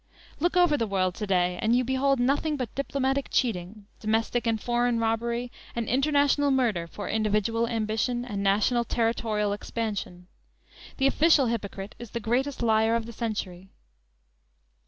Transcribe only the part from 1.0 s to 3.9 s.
to day, and you behold nothing but diplomatic cheating,